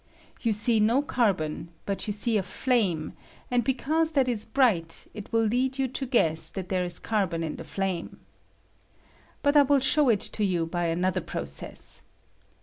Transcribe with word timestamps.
You 0.41 0.51
see 0.51 0.79
no 0.79 1.03
carbon, 1.03 1.69
but 1.85 2.07
you 2.07 2.11
see 2.11 2.35
a 2.35 2.41
flame, 2.41 3.13
and 3.51 3.63
because 3.63 4.13
that 4.13 4.27
is 4.27 4.45
bright 4.45 5.05
it 5.13 5.31
will 5.31 5.43
lead 5.43 5.77
you 5.77 5.87
to 5.89 6.07
guess 6.07 6.49
that 6.49 6.69
there 6.69 6.83
is 6.83 6.97
carbon 6.97 7.43
in 7.43 7.57
the 7.57 7.63
flame. 7.63 8.19
But 9.43 9.55
I 9.55 9.61
will 9.61 9.77
show 9.79 10.09
it 10.09 10.21
to 10.21 10.43
you 10.43 10.65
by 10.65 10.87
another 10.87 11.21
process. 11.21 12.01